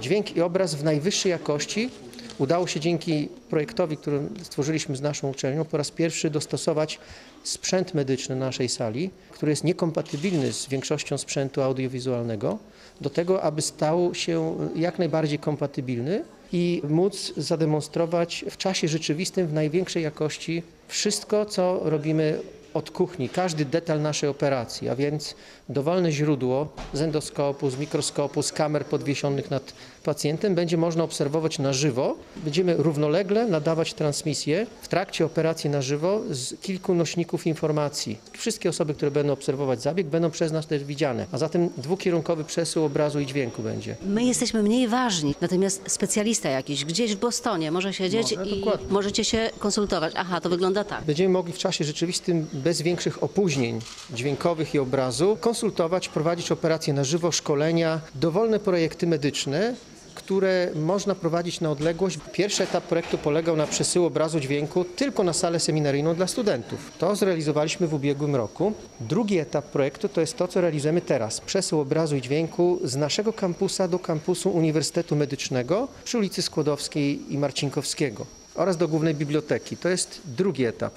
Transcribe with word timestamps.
dźwięk 0.00 0.36
i 0.36 0.40
obraz 0.40 0.74
w 0.74 0.84
najwyższej 0.84 1.30
jakości. 1.30 1.90
Udało 2.38 2.66
się 2.66 2.80
dzięki 2.80 3.28
projektowi, 3.50 3.96
który 3.96 4.20
stworzyliśmy 4.42 4.96
z 4.96 5.00
naszą 5.00 5.30
uczelnią, 5.30 5.64
po 5.64 5.76
raz 5.76 5.90
pierwszy 5.90 6.30
dostosować 6.30 6.98
sprzęt 7.44 7.94
medyczny 7.94 8.36
naszej 8.36 8.68
sali, 8.68 9.10
który 9.30 9.52
jest 9.52 9.64
niekompatybilny 9.64 10.52
z 10.52 10.68
większością 10.68 11.18
sprzętu 11.18 11.62
audiowizualnego, 11.62 12.58
do 13.00 13.10
tego, 13.10 13.42
aby 13.42 13.62
stał 13.62 14.14
się 14.14 14.56
jak 14.76 14.98
najbardziej 14.98 15.38
kompatybilny 15.38 16.24
i 16.52 16.82
móc 16.88 17.32
zademonstrować 17.36 18.44
w 18.50 18.56
czasie 18.56 18.88
rzeczywistym 18.88 19.46
w 19.46 19.52
największej 19.52 20.02
jakości 20.02 20.62
wszystko, 20.88 21.46
co 21.46 21.80
robimy 21.82 22.38
od 22.74 22.90
kuchni, 22.90 23.28
każdy 23.28 23.64
detal 23.64 24.02
naszej 24.02 24.28
operacji, 24.28 24.88
a 24.88 24.96
więc 24.96 25.34
dowolne 25.68 26.12
źródło 26.12 26.68
z 26.92 27.00
endoskopu, 27.00 27.70
z 27.70 27.78
mikroskopu, 27.78 28.42
z 28.42 28.52
kamer 28.52 28.86
podwiesionych 28.86 29.50
nad 29.50 29.72
pacjentem 30.04 30.54
będzie 30.54 30.76
można 30.76 31.04
obserwować 31.04 31.58
na 31.58 31.72
żywo. 31.72 32.16
Będziemy 32.36 32.74
równolegle 32.76 33.46
nadawać 33.46 33.94
transmisję 33.94 34.66
w 34.82 34.88
trakcie 34.88 35.24
operacji 35.24 35.70
na 35.70 35.82
żywo 35.82 36.20
z 36.30 36.60
kilku 36.60 36.94
nośników 36.94 37.46
informacji. 37.46 38.18
Wszystkie 38.32 38.68
osoby, 38.68 38.94
które 38.94 39.10
będą 39.10 39.32
obserwować 39.32 39.82
zabieg, 39.82 40.06
będą 40.06 40.30
przez 40.30 40.52
nas 40.52 40.66
też 40.66 40.84
widziane, 40.84 41.26
a 41.32 41.38
zatem 41.38 41.70
dwukierunkowy 41.76 42.44
przesył 42.44 42.84
obrazu 42.84 43.20
i 43.20 43.26
dźwięku 43.26 43.62
będzie. 43.62 43.96
My 44.06 44.24
jesteśmy 44.24 44.62
mniej 44.62 44.88
ważni, 44.88 45.34
natomiast 45.40 45.82
specjalista 45.86 46.48
jakiś 46.48 46.84
gdzieś 46.84 47.14
w 47.16 47.18
Bostonie 47.18 47.70
może 47.70 47.92
siedzieć 47.94 48.36
Może, 48.36 48.50
i 48.50 48.60
dokładnie. 48.60 48.86
możecie 48.90 49.24
się 49.24 49.50
konsultować. 49.58 50.12
Aha, 50.16 50.40
to 50.40 50.48
wygląda 50.48 50.84
tak. 50.84 51.04
Będziemy 51.04 51.28
mogli 51.32 51.52
w 51.52 51.58
czasie 51.58 51.84
rzeczywistym, 51.84 52.46
bez 52.60 52.82
większych 52.82 53.22
opóźnień 53.22 53.78
dźwiękowych 54.14 54.74
i 54.74 54.78
obrazu, 54.78 55.36
konsultować, 55.40 56.08
prowadzić 56.08 56.52
operacje 56.52 56.94
na 56.94 57.04
żywo, 57.04 57.32
szkolenia, 57.32 58.00
dowolne 58.14 58.58
projekty 58.58 59.06
medyczne, 59.06 59.74
które 60.14 60.70
można 60.74 61.14
prowadzić 61.14 61.60
na 61.60 61.70
odległość. 61.70 62.18
Pierwszy 62.32 62.62
etap 62.62 62.84
projektu 62.84 63.18
polegał 63.18 63.56
na 63.56 63.66
przesyłu 63.66 64.06
obrazu 64.06 64.40
dźwięku 64.40 64.84
tylko 64.84 65.24
na 65.24 65.32
salę 65.32 65.60
seminaryjną 65.60 66.14
dla 66.14 66.26
studentów. 66.26 66.92
To 66.98 67.16
zrealizowaliśmy 67.16 67.88
w 67.88 67.94
ubiegłym 67.94 68.36
roku. 68.36 68.72
Drugi 69.00 69.38
etap 69.38 69.64
projektu 69.64 70.08
to 70.08 70.20
jest 70.20 70.36
to, 70.36 70.48
co 70.48 70.60
realizujemy 70.60 71.00
teraz. 71.00 71.40
Przesył 71.40 71.80
obrazu 71.80 72.16
i 72.16 72.22
dźwięku 72.22 72.80
z 72.84 72.96
naszego 72.96 73.32
kampusa 73.32 73.88
do 73.88 73.98
kampusu 73.98 74.50
Uniwersytetu 74.50 75.16
Medycznego 75.16 75.88
przy 76.04 76.18
ulicy 76.18 76.42
Skłodowskiej 76.42 77.34
i 77.34 77.38
Marcinkowskiego 77.38 78.26
oraz 78.54 78.76
do 78.76 78.88
głównej 78.88 79.14
biblioteki. 79.14 79.76
To 79.76 79.88
jest 79.88 80.20
drugi 80.24 80.64
etap. 80.64 80.94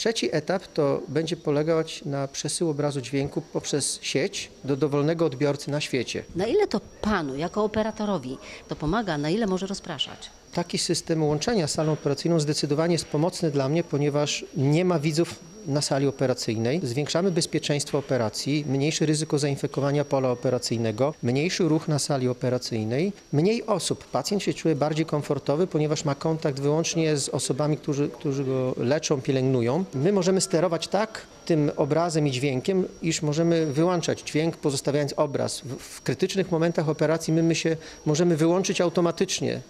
Trzeci 0.00 0.28
etap 0.32 0.66
to 0.66 1.02
będzie 1.08 1.36
polegać 1.36 2.04
na 2.04 2.28
przesył 2.28 2.70
obrazu 2.70 3.00
dźwięku 3.00 3.42
poprzez 3.52 3.98
sieć 4.02 4.50
do 4.64 4.76
dowolnego 4.76 5.26
odbiorcy 5.26 5.70
na 5.70 5.80
świecie. 5.80 6.24
Na 6.36 6.46
ile 6.46 6.66
to 6.66 6.80
panu, 7.00 7.36
jako 7.36 7.64
operatorowi, 7.64 8.38
to 8.68 8.76
pomaga, 8.76 9.18
na 9.18 9.30
ile 9.30 9.46
może 9.46 9.66
rozpraszać? 9.66 10.30
Taki 10.52 10.78
system 10.78 11.22
łączenia 11.22 11.68
z 11.68 11.72
salą 11.72 11.92
operacyjną 11.92 12.40
zdecydowanie 12.40 12.92
jest 12.92 13.04
pomocny 13.04 13.50
dla 13.50 13.68
mnie, 13.68 13.84
ponieważ 13.84 14.44
nie 14.56 14.84
ma 14.84 14.98
widzów 14.98 15.34
na 15.66 15.82
sali 15.82 16.06
operacyjnej. 16.06 16.80
Zwiększamy 16.82 17.30
bezpieczeństwo 17.30 17.98
operacji, 17.98 18.64
mniejsze 18.68 19.06
ryzyko 19.06 19.38
zainfekowania 19.38 20.04
pola 20.04 20.30
operacyjnego, 20.30 21.14
mniejszy 21.22 21.64
ruch 21.64 21.88
na 21.88 21.98
sali 21.98 22.28
operacyjnej, 22.28 23.12
mniej 23.32 23.66
osób. 23.66 24.04
Pacjent 24.04 24.42
się 24.42 24.54
czuje 24.54 24.76
bardziej 24.76 25.06
komfortowy, 25.06 25.66
ponieważ 25.66 26.04
ma 26.04 26.14
kontakt 26.14 26.60
wyłącznie 26.60 27.16
z 27.16 27.28
osobami, 27.28 27.76
którzy, 27.76 28.08
którzy 28.08 28.44
go 28.44 28.74
leczą, 28.76 29.20
pielęgnują. 29.20 29.84
My 29.94 30.12
możemy 30.12 30.40
sterować 30.40 30.88
tak 30.88 31.26
tym 31.46 31.70
obrazem 31.76 32.26
i 32.26 32.30
dźwiękiem, 32.30 32.84
iż 33.02 33.22
możemy 33.22 33.66
wyłączać 33.66 34.20
dźwięk, 34.20 34.56
pozostawiając 34.56 35.12
obraz. 35.12 35.60
W, 35.60 35.76
w 35.78 36.02
krytycznych 36.02 36.50
momentach 36.50 36.88
operacji 36.88 37.32
my, 37.32 37.42
my 37.42 37.54
się 37.54 37.76
możemy 38.06 38.36
wyłączyć 38.36 38.80
automatycznie 38.80 39.60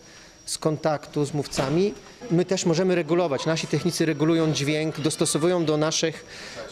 z 0.51 0.59
kontaktu 0.59 1.25
z 1.25 1.35
mówcami. 1.35 1.95
My 2.31 2.45
też 2.45 2.67
możemy 2.67 2.95
regulować. 2.95 3.47
Nasi 3.47 3.67
technicy 3.67 4.07
regulują 4.07 4.53
dźwięk, 4.53 5.01
dostosowują 5.01 5.65
do 5.65 5.77
naszych 5.77 6.27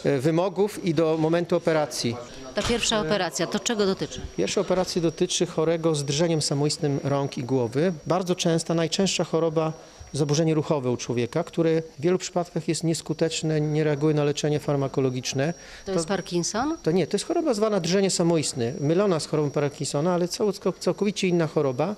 e, 0.05 0.19
wymogów 0.19 0.85
i 0.85 0.95
do 0.95 1.17
momentu 1.17 1.57
operacji. 1.57 2.17
Ta 2.55 2.63
pierwsza 2.63 3.01
operacja, 3.01 3.47
to 3.47 3.61
czego 3.61 3.87
dotyczy? 3.87 4.21
Pierwsza 4.37 4.61
operacja 4.61 5.03
dotyczy 5.03 5.47
chorego 5.47 5.95
z 5.95 6.05
drżeniem 6.05 6.43
samoistnym 6.43 7.01
rąk 7.05 7.39
i 7.39 7.45
głowy. 7.45 7.93
Bardzo 8.07 8.35
częsta, 8.35 8.75
najczęstsza 8.75 9.25
choroba 9.25 9.73
zaburzenie 10.13 10.55
ruchowe 10.55 10.91
u 10.91 10.97
człowieka, 10.97 11.45
które 11.45 11.83
w 11.99 12.01
wielu 12.01 12.19
przypadkach 12.19 12.69
jest 12.69 12.85
nieskuteczne, 12.85 13.61
nie 13.61 13.85
reaguje 13.85 14.15
na 14.15 14.25
leczenie 14.25 14.61
farmakologiczne. 14.61 15.55
To 15.87 15.93
jest 15.93 16.07
Parkinson? 16.07 16.77
To 16.83 16.91
nie, 16.91 17.07
to 17.07 17.15
jest 17.15 17.27
choroba 17.27 17.55
zwana 17.55 17.81
drżenie 17.81 18.11
samoistne, 18.11 18.73
mylona 18.81 19.21
z 19.21 19.27
chorobą 19.27 19.51
Parkinsona, 19.51 20.15
ale 20.15 20.29
cał, 20.29 20.53
całkowicie 20.81 21.29
inna 21.29 21.47
choroba, 21.47 21.97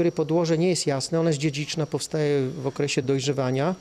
której 0.00 0.12
podłoże 0.12 0.58
nie 0.58 0.68
jest 0.68 0.86
jasne, 0.86 1.20
ona 1.20 1.30
jest 1.30 1.40
dziedziczna, 1.40 1.86
powstaje 1.86 2.48
w 2.48 2.66
okresie 2.66 3.02
dojrzewania 3.02 3.74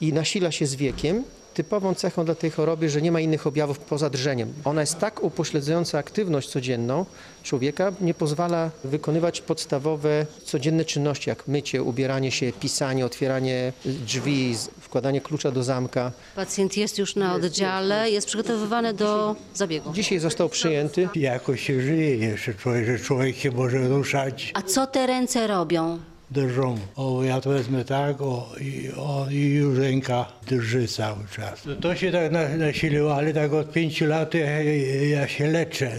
i 0.00 0.12
nasila 0.12 0.52
się 0.52 0.66
z 0.66 0.74
wiekiem. 0.74 1.24
Typową 1.54 1.94
cechą 1.94 2.24
dla 2.24 2.34
tej 2.34 2.50
choroby, 2.50 2.90
że 2.90 3.02
nie 3.02 3.12
ma 3.12 3.20
innych 3.20 3.46
objawów 3.46 3.78
poza 3.78 4.10
drżeniem. 4.10 4.52
Ona 4.64 4.80
jest 4.80 4.98
tak 4.98 5.22
upośledzająca 5.22 5.98
aktywność 5.98 6.48
codzienną 6.48 7.06
człowieka, 7.42 7.92
nie 8.00 8.14
pozwala 8.14 8.70
wykonywać 8.84 9.40
podstawowe 9.40 10.26
codzienne 10.44 10.84
czynności, 10.84 11.30
jak 11.30 11.48
mycie, 11.48 11.82
ubieranie 11.82 12.30
się, 12.32 12.52
pisanie, 12.52 13.06
otwieranie 13.06 13.72
drzwi, 13.84 14.56
wkładanie 14.96 15.20
klucza 15.20 15.50
do 15.50 15.62
zamka. 15.62 16.12
Pacjent 16.36 16.76
jest 16.76 16.98
już 16.98 17.16
na 17.16 17.34
oddziale, 17.34 18.10
jest 18.10 18.26
przygotowywany 18.26 18.94
do 18.94 19.36
zabiegu. 19.54 19.92
Dzisiaj 19.92 20.18
został 20.18 20.48
przyjęty. 20.48 21.08
Jakoś 21.14 21.60
się 21.66 21.80
żyje 21.82 22.16
jeszcze 22.16 22.54
człowiek, 22.54 22.86
że 22.86 22.98
człowiek 22.98 23.36
się 23.36 23.50
może 23.50 23.88
ruszać 23.88 24.50
A 24.54 24.62
co 24.62 24.86
te 24.86 25.06
ręce 25.06 25.46
robią? 25.46 25.98
drżą. 26.30 26.78
O, 26.96 27.22
ja 27.24 27.40
to 27.40 27.50
wezmę 27.50 27.84
tak, 27.84 28.20
o, 28.22 28.52
i, 28.60 28.90
o, 28.96 29.26
i 29.30 29.36
już 29.54 29.78
ręka 29.78 30.26
drży 30.48 30.88
cały 30.88 31.24
czas. 31.36 31.62
To 31.80 31.94
się 31.94 32.12
tak 32.12 32.32
na- 32.32 32.48
nasiliło, 32.48 33.14
ale 33.16 33.32
tak 33.32 33.52
od 33.52 33.72
pięciu 33.72 34.06
lat 34.06 34.34
ja, 34.34 34.62
ja 35.08 35.28
się 35.28 35.46
leczę 35.48 35.90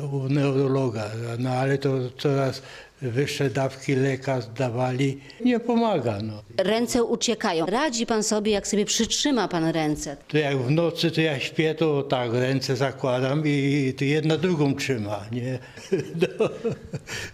e, 0.00 0.06
u 0.06 0.28
neurologa, 0.28 1.10
no 1.38 1.50
ale 1.50 1.78
to 1.78 1.90
coraz 2.18 2.62
wyższe 3.10 3.50
dawki 3.50 3.94
leka 3.94 4.40
dawali. 4.56 5.20
Nie 5.44 5.60
pomaga, 5.60 6.18
no. 6.22 6.42
Ręce 6.56 7.04
uciekają. 7.04 7.66
Radzi 7.66 8.06
pan 8.06 8.22
sobie, 8.22 8.52
jak 8.52 8.66
sobie 8.68 8.84
przytrzyma 8.84 9.48
pan 9.48 9.64
ręce. 9.64 10.16
To 10.28 10.38
jak 10.38 10.58
w 10.58 10.70
nocy 10.70 11.10
to 11.10 11.20
ja 11.20 11.40
śpię, 11.40 11.74
to 11.74 12.02
tak 12.02 12.32
ręce 12.32 12.76
zakładam 12.76 13.42
i 13.46 13.94
to 13.98 14.04
jedna 14.04 14.36
drugą 14.36 14.74
trzyma, 14.74 15.24
nie? 15.32 15.58
No. 16.20 16.48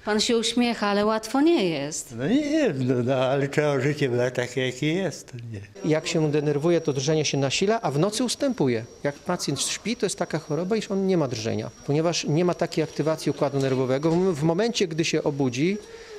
Pan 0.04 0.20
się 0.20 0.36
uśmiecha, 0.38 0.86
ale 0.86 1.06
łatwo 1.06 1.40
nie 1.40 1.68
jest. 1.68 2.14
No 2.18 2.28
nie 2.28 2.50
wiem, 2.50 2.86
no, 2.88 2.94
no, 3.02 3.14
ale 3.14 3.48
trzeba 3.48 3.80
życie 3.80 4.08
brać 4.08 4.34
takie, 4.34 4.66
jakie 4.66 4.94
jest. 4.94 5.32
Nie? 5.52 5.90
Jak 5.90 6.06
się 6.06 6.30
denerwuje, 6.30 6.80
to 6.80 6.92
drżenie 6.92 7.24
się 7.24 7.38
nasila, 7.38 7.80
a 7.82 7.90
w 7.90 7.98
nocy 7.98 8.24
ustępuje. 8.24 8.84
Jak 9.02 9.14
pacjent 9.14 9.60
śpi, 9.60 9.96
to 9.96 10.06
jest 10.06 10.18
taka 10.18 10.38
choroba, 10.38 10.76
iż 10.76 10.90
on 10.90 11.06
nie 11.06 11.16
ma 11.16 11.28
drżenia, 11.28 11.70
ponieważ 11.86 12.24
nie 12.24 12.44
ma 12.44 12.54
takiej 12.54 12.84
aktywacji 12.84 13.30
układu 13.30 13.58
nerwowego. 13.58 14.10
W 14.10 14.42
momencie, 14.42 14.88
gdy 14.88 15.04
się 15.04 15.22
obudzi, 15.22 15.59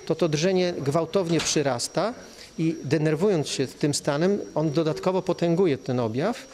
to 0.06 0.16
to 0.16 0.30
drżenie 0.30 0.74
gwałtownie 0.78 1.40
przyrasta 1.40 2.14
i 2.58 2.76
denerwując 2.84 3.48
się 3.48 3.68
tym 3.68 3.94
stanem, 3.94 4.40
on 4.56 4.72
dodatkowo 4.72 5.22
potęguje 5.22 5.78
ten 5.78 6.00
objaw, 6.00 6.48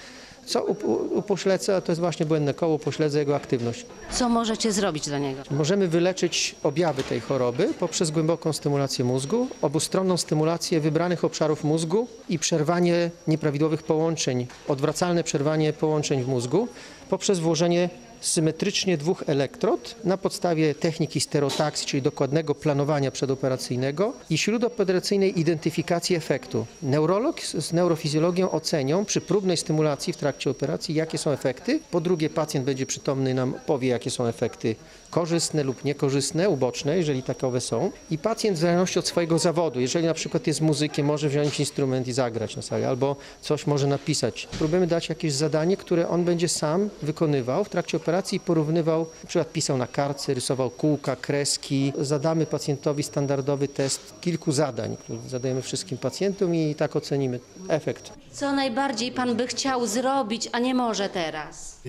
co 0.45 0.65
upo- 0.65 0.97
upośledza, 1.15 1.81
to 1.81 1.91
jest 1.91 2.01
właśnie 2.01 2.25
błędne 2.25 2.53
koło, 2.53 2.75
upośledza 2.75 3.19
jego 3.19 3.35
aktywność. 3.35 3.85
Co 4.11 4.29
możecie 4.29 4.71
zrobić 4.71 5.05
dla 5.05 5.19
niego? 5.19 5.41
Możemy 5.51 5.87
wyleczyć 5.87 6.55
objawy 6.63 7.03
tej 7.03 7.19
choroby 7.19 7.69
poprzez 7.79 8.11
głęboką 8.11 8.53
stymulację 8.53 9.05
mózgu, 9.05 9.47
obustronną 9.61 10.17
stymulację 10.17 10.79
wybranych 10.79 11.23
obszarów 11.25 11.63
mózgu 11.63 12.07
i 12.29 12.39
przerwanie 12.39 13.09
nieprawidłowych 13.27 13.83
połączeń, 13.83 14.47
odwracalne 14.67 15.23
przerwanie 15.23 15.73
połączeń 15.73 16.23
w 16.23 16.27
mózgu 16.27 16.67
poprzez 17.09 17.39
włożenie 17.39 17.89
symetrycznie 18.21 18.97
dwóch 18.97 19.23
elektrod 19.27 19.95
na 20.03 20.17
podstawie 20.17 20.75
techniki 20.75 21.19
stereotaksji, 21.21 21.87
czyli 21.87 22.01
dokładnego 22.01 22.55
planowania 22.55 23.11
przedoperacyjnego 23.11 24.13
i 24.29 24.37
śródoperacyjnej 24.37 25.39
identyfikacji 25.39 26.15
efektu. 26.15 26.65
Neurolog 26.83 27.41
z 27.41 27.73
neurofizjologią 27.73 28.51
ocenią 28.51 29.05
przy 29.05 29.21
próbnej 29.21 29.57
stymulacji 29.57 30.13
w 30.13 30.17
trakcie 30.17 30.49
operacji, 30.49 30.95
jakie 30.95 31.17
są 31.17 31.31
efekty. 31.31 31.79
Po 31.91 32.01
drugie, 32.01 32.29
pacjent 32.29 32.65
będzie 32.65 32.85
przytomny 32.85 33.33
nam 33.33 33.53
powie, 33.65 33.87
jakie 33.87 34.11
są 34.11 34.25
efekty 34.25 34.75
korzystne 35.09 35.63
lub 35.63 35.83
niekorzystne, 35.83 36.49
uboczne, 36.49 36.97
jeżeli 36.97 37.23
takowe 37.23 37.61
są. 37.61 37.91
I 38.11 38.17
pacjent 38.17 38.57
w 38.57 38.59
zależności 38.59 38.99
od 38.99 39.07
swojego 39.07 39.39
zawodu, 39.39 39.79
jeżeli 39.79 40.05
na 40.05 40.13
przykład 40.13 40.47
jest 40.47 40.61
muzykiem, 40.61 41.05
może 41.05 41.29
wziąć 41.29 41.59
instrument 41.59 42.07
i 42.07 42.13
zagrać 42.13 42.55
na 42.55 42.61
sali, 42.61 42.83
albo 42.83 43.15
coś 43.41 43.67
może 43.67 43.87
napisać. 43.87 44.47
Próbujemy 44.57 44.87
dać 44.87 45.09
jakieś 45.09 45.33
zadanie, 45.33 45.77
które 45.77 46.09
on 46.09 46.23
będzie 46.23 46.49
sam 46.49 46.89
wykonywał 47.01 47.63
w 47.63 47.69
trakcie 47.69 47.97
operacji 47.97 48.06
i 48.31 48.39
porównywał, 48.39 49.07
na 49.23 49.27
przykład 49.27 49.51
pisał 49.53 49.77
na 49.77 49.87
kartce, 49.87 50.33
rysował 50.33 50.69
kółka, 50.69 51.15
kreski. 51.15 51.93
Zadamy 52.01 52.45
pacjentowi 52.45 53.03
standardowy 53.03 53.67
test 53.67 54.13
kilku 54.21 54.51
zadań, 54.51 54.97
które 54.97 55.19
zadajemy 55.27 55.61
wszystkim 55.61 55.97
pacjentom 55.97 56.55
i 56.55 56.75
tak 56.75 56.95
ocenimy 56.95 57.39
efekt. 57.69 58.11
Co 58.31 58.51
najbardziej 58.53 59.11
pan 59.11 59.35
by 59.35 59.47
chciał 59.47 59.87
zrobić, 59.87 60.49
a 60.51 60.59
nie 60.59 60.73
może 60.75 61.09
teraz? 61.09 61.81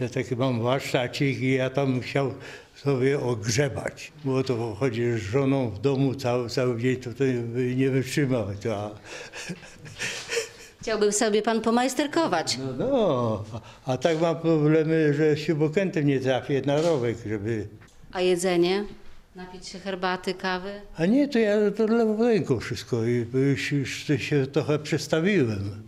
Ja 0.00 0.08
taki 0.08 0.36
mam 0.36 0.62
warsztacik 0.62 1.40
i 1.40 1.52
ja 1.54 1.70
tam 1.70 2.00
chciał 2.00 2.34
sobie 2.76 3.20
ogrzebać. 3.20 4.12
Bo 4.24 4.44
to 4.44 4.74
chodzisz 4.74 5.22
z 5.22 5.24
żoną 5.24 5.70
w 5.70 5.78
domu 5.80 6.14
cały, 6.14 6.50
cały 6.50 6.80
dzień, 6.80 6.96
to, 6.96 7.10
to 7.10 7.24
by 7.54 7.74
nie 7.76 7.90
wytrzymał. 7.90 8.46
To, 8.62 8.76
a- 8.76 8.90
Chciałby 10.82 11.12
sobie 11.12 11.42
pan 11.42 11.60
pomajsterkować. 11.60 12.58
no, 12.58 12.72
no, 12.86 13.44
a, 13.86 13.92
a 13.92 13.96
tak 13.96 14.20
mam 14.20 14.36
problemy, 14.36 15.14
że 15.14 15.36
śrubokrętem 15.36 16.06
nie 16.06 16.20
trafię 16.20 16.62
na 16.66 16.80
rowek, 16.80 17.16
żeby... 17.26 17.66
A 18.12 18.20
jedzenie? 18.20 18.84
Napić 19.36 19.68
się 19.68 19.78
herbaty, 19.78 20.34
kawy? 20.34 20.80
A 20.96 21.06
nie, 21.06 21.28
to 21.28 21.38
ja 21.38 21.70
to 21.76 21.86
lewą 21.86 22.24
ręką 22.24 22.60
wszystko 22.60 23.04
i 23.04 23.26
już, 23.34 23.72
już 23.72 24.06
się 24.18 24.46
trochę 24.46 24.78
przestawiłem. 24.78 25.87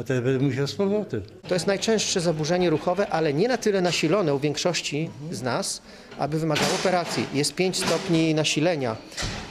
A 0.00 0.04
teraz 0.04 0.24
będę 0.24 0.44
musiał 0.44 0.66
z 0.66 0.74
powrotem. 0.74 1.22
To 1.48 1.54
jest 1.54 1.66
najczęstsze 1.66 2.20
zaburzenie 2.20 2.70
ruchowe, 2.70 3.08
ale 3.08 3.34
nie 3.34 3.48
na 3.48 3.56
tyle 3.56 3.80
nasilone 3.80 4.34
u 4.34 4.38
większości 4.38 5.10
z 5.30 5.42
nas, 5.42 5.82
aby 6.18 6.38
wymagało 6.38 6.74
operacji. 6.74 7.26
Jest 7.34 7.54
5 7.54 7.76
stopni 7.76 8.34
nasilenia. 8.34 8.96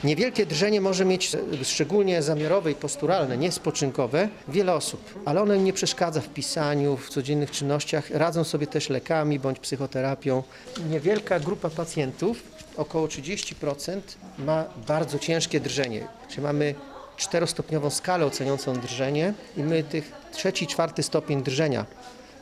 Niewielkie 0.04 0.46
drżenie 0.46 0.80
może 0.80 1.04
mieć, 1.04 1.36
szczególnie 1.62 2.22
zamiarowe 2.22 2.70
i 2.70 2.74
posturalne, 2.74 3.36
nie 3.36 3.52
spoczynkowe, 3.52 4.28
wiele 4.48 4.74
osób, 4.74 5.22
ale 5.24 5.42
ono 5.42 5.54
im 5.54 5.64
nie 5.64 5.72
przeszkadza 5.72 6.20
w 6.20 6.28
pisaniu, 6.28 6.96
w 6.96 7.08
codziennych 7.08 7.50
czynnościach. 7.50 8.10
Radzą 8.10 8.44
sobie 8.44 8.66
też 8.66 8.88
lekami 8.88 9.38
bądź 9.38 9.58
psychoterapią. 9.58 10.42
Niewielka 10.90 11.40
grupa 11.40 11.70
pacjentów, 11.70 12.42
około 12.76 13.06
30%, 13.06 14.00
ma 14.38 14.64
bardzo 14.86 15.18
ciężkie 15.18 15.60
drżenie. 15.60 16.08
Czyli 16.28 16.42
mamy 16.42 16.74
czterostopniową 17.18 17.90
skalę 17.90 18.26
oceniającą 18.26 18.74
drżenie 18.74 19.34
i 19.56 19.62
my 19.62 19.82
tych 19.82 20.12
trzeci, 20.32 20.66
czwarty 20.66 21.02
stopień 21.02 21.42
drżenia 21.42 21.86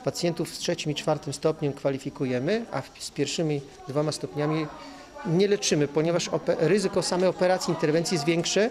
pacjentów 0.04 0.54
z 0.54 0.58
trzecim 0.58 0.92
i 0.92 0.94
czwartym 0.94 1.32
stopniem 1.32 1.72
kwalifikujemy, 1.72 2.64
a 2.72 2.82
z 2.98 3.10
pierwszymi 3.10 3.60
dwoma 3.88 4.12
stopniami 4.12 4.66
nie 5.26 5.48
leczymy, 5.48 5.88
ponieważ 5.88 6.30
ryzyko 6.58 7.02
samej 7.02 7.28
operacji, 7.28 7.70
interwencji 7.70 8.14
jest 8.14 8.24
większe 8.24 8.70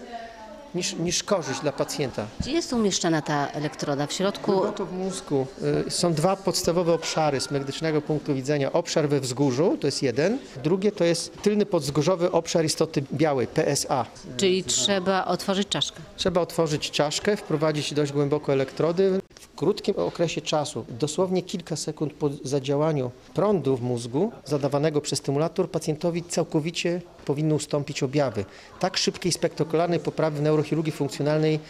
niż, 0.74 0.94
niż 0.94 1.22
korzyść 1.22 1.60
dla 1.60 1.72
pacjenta. 1.72 2.26
Gdzie 2.40 2.52
jest 2.52 2.72
umieszczona 2.72 3.22
ta 3.22 3.48
elektroda? 3.48 4.06
W 4.06 4.12
środku 4.12 4.52
Głęboko 4.52 4.86
w 4.86 4.92
mózgu 4.92 5.46
y, 5.86 5.90
są 5.90 6.14
dwa 6.14 6.36
podstawowe 6.36 6.92
obszary 6.92 7.40
z 7.40 7.50
medycznego 7.50 8.02
punktu 8.02 8.34
widzenia. 8.34 8.72
Obszar 8.72 9.08
we 9.08 9.20
wzgórzu, 9.20 9.76
to 9.80 9.86
jest 9.86 10.02
jeden. 10.02 10.38
Drugie 10.64 10.92
to 10.92 11.04
jest 11.04 11.42
tylny 11.42 11.66
podzgórzowy 11.66 12.32
obszar 12.32 12.64
istoty 12.64 13.02
białej, 13.12 13.46
PSA. 13.46 14.06
Czyli 14.36 14.64
trzeba 14.64 15.24
otworzyć 15.24 15.68
czaszkę. 15.68 16.00
Trzeba 16.16 16.40
otworzyć 16.40 16.90
czaszkę, 16.90 17.36
wprowadzić 17.36 17.94
dość 17.94 18.12
głęboko 18.12 18.52
elektrody. 18.52 19.20
Krótkim 19.56 19.94
okresie 19.96 20.40
czasu, 20.40 20.84
dosłownie 20.88 21.42
kilka 21.42 21.76
sekund 21.76 22.12
po 22.12 22.30
zadziałaniu 22.44 23.10
prądu 23.34 23.76
w 23.76 23.82
mózgu 23.82 24.32
zadawanego 24.44 25.00
przez 25.00 25.18
stymulator, 25.18 25.70
pacjentowi 25.70 26.22
całkowicie 26.22 27.02
powinny 27.24 27.54
ustąpić 27.54 28.02
objawy. 28.02 28.44
Tak 28.80 28.96
szybkiej, 28.96 29.32
spektakularnej 29.32 30.00
poprawy 30.00 30.38
w 30.38 30.42
neurochirurgii 30.42 30.92
funkcjonalnej 30.92 31.60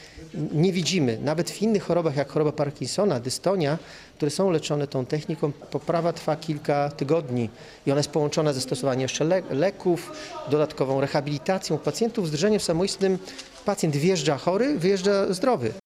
nie 0.52 0.72
widzimy. 0.72 1.18
Nawet 1.22 1.50
w 1.50 1.62
innych 1.62 1.82
chorobach, 1.82 2.16
jak 2.16 2.30
choroba 2.30 2.52
Parkinsona, 2.52 3.20
dystonia, 3.20 3.78
które 4.16 4.30
są 4.30 4.50
leczone 4.50 4.86
tą 4.86 5.06
techniką, 5.06 5.52
poprawa 5.52 6.12
trwa 6.12 6.36
kilka 6.36 6.90
tygodni 6.90 7.50
i 7.86 7.90
ona 7.90 7.98
jest 7.98 8.10
połączona 8.10 8.52
ze 8.52 8.60
stosowaniem 8.60 9.02
jeszcze 9.02 9.24
le- 9.24 9.42
leków, 9.50 10.12
dodatkową 10.50 11.00
rehabilitacją 11.00 11.78
pacjentów 11.78 12.28
z 12.28 12.30
drżeniem 12.30 12.60
samoistnym. 12.60 13.18
Pacjent 13.64 13.96
wjeżdża 13.96 14.36
chory, 14.38 14.78
wyjeżdża 14.78 15.32
zdrowy. 15.34 15.72